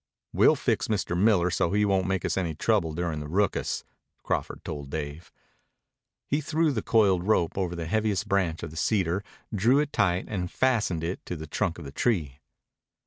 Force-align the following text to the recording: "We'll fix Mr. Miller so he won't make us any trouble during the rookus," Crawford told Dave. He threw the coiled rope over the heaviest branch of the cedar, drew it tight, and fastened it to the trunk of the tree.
"We'll 0.33 0.55
fix 0.55 0.87
Mr. 0.87 1.15
Miller 1.15 1.51
so 1.51 1.73
he 1.73 1.85
won't 1.85 2.07
make 2.07 2.25
us 2.25 2.35
any 2.35 2.55
trouble 2.55 2.93
during 2.93 3.19
the 3.19 3.27
rookus," 3.27 3.83
Crawford 4.23 4.63
told 4.65 4.89
Dave. 4.89 5.31
He 6.25 6.41
threw 6.41 6.71
the 6.71 6.81
coiled 6.81 7.23
rope 7.27 7.55
over 7.55 7.75
the 7.75 7.85
heaviest 7.85 8.27
branch 8.27 8.63
of 8.63 8.71
the 8.71 8.77
cedar, 8.77 9.23
drew 9.53 9.77
it 9.77 9.93
tight, 9.93 10.25
and 10.27 10.49
fastened 10.51 11.03
it 11.03 11.23
to 11.27 11.35
the 11.35 11.45
trunk 11.45 11.77
of 11.77 11.85
the 11.85 11.91
tree. 11.91 12.39